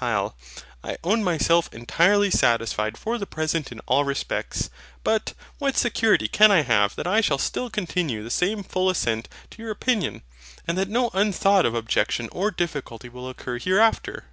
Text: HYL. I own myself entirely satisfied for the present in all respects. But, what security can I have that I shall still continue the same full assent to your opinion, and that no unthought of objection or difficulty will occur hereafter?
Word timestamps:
HYL. 0.00 0.32
I 0.82 0.96
own 1.04 1.22
myself 1.22 1.68
entirely 1.70 2.30
satisfied 2.30 2.96
for 2.96 3.18
the 3.18 3.26
present 3.26 3.70
in 3.70 3.80
all 3.80 4.04
respects. 4.06 4.70
But, 5.04 5.34
what 5.58 5.76
security 5.76 6.28
can 6.28 6.50
I 6.50 6.62
have 6.62 6.96
that 6.96 7.06
I 7.06 7.20
shall 7.20 7.36
still 7.36 7.68
continue 7.68 8.22
the 8.22 8.30
same 8.30 8.62
full 8.62 8.88
assent 8.88 9.28
to 9.50 9.60
your 9.60 9.70
opinion, 9.70 10.22
and 10.66 10.78
that 10.78 10.88
no 10.88 11.10
unthought 11.12 11.66
of 11.66 11.74
objection 11.74 12.30
or 12.32 12.50
difficulty 12.50 13.10
will 13.10 13.28
occur 13.28 13.58
hereafter? 13.58 14.24